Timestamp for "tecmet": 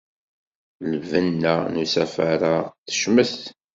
2.87-3.37